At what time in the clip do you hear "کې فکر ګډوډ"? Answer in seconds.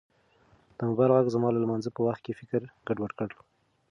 2.25-3.11